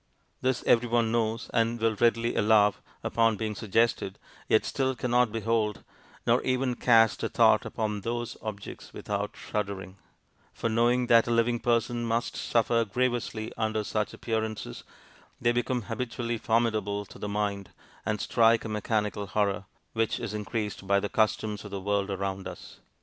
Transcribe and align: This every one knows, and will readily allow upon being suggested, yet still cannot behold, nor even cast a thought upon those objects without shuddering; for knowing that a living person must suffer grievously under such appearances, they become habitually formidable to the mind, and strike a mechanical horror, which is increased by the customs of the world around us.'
This 0.41 0.63
every 0.65 0.89
one 0.89 1.11
knows, 1.11 1.47
and 1.53 1.79
will 1.79 1.93
readily 1.93 2.35
allow 2.35 2.73
upon 3.03 3.37
being 3.37 3.53
suggested, 3.53 4.17
yet 4.49 4.65
still 4.65 4.95
cannot 4.95 5.31
behold, 5.31 5.83
nor 6.25 6.41
even 6.41 6.73
cast 6.75 7.21
a 7.21 7.29
thought 7.29 7.67
upon 7.67 8.01
those 8.01 8.35
objects 8.41 8.93
without 8.93 9.35
shuddering; 9.37 9.97
for 10.55 10.69
knowing 10.69 11.05
that 11.05 11.27
a 11.27 11.29
living 11.29 11.59
person 11.59 12.03
must 12.03 12.35
suffer 12.35 12.83
grievously 12.83 13.51
under 13.57 13.83
such 13.83 14.11
appearances, 14.11 14.83
they 15.39 15.51
become 15.51 15.83
habitually 15.83 16.39
formidable 16.39 17.05
to 17.05 17.19
the 17.19 17.29
mind, 17.29 17.69
and 18.03 18.19
strike 18.19 18.65
a 18.65 18.69
mechanical 18.69 19.27
horror, 19.27 19.65
which 19.93 20.19
is 20.19 20.33
increased 20.33 20.87
by 20.87 20.99
the 20.99 21.09
customs 21.09 21.63
of 21.63 21.69
the 21.69 21.79
world 21.79 22.09
around 22.09 22.47
us.' 22.47 22.79